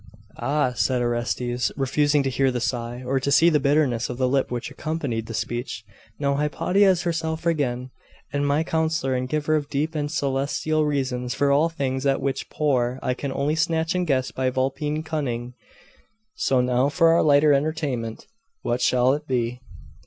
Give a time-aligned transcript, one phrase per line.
[0.39, 4.27] 'Ah,' said Orestes, refusing to hear the sigh, or to see the bitterness of the
[4.27, 5.83] lip which accompanied the speech
[6.17, 7.91] 'now Hypatia is herself again;
[8.33, 12.49] and my counsellor, and giver of deep and celestial reasons for all things at which
[12.49, 15.53] poor I can only snatch and guess by vulpine cunning.
[16.33, 18.25] So now for our lighter entertainment.
[18.63, 19.61] What shall it be?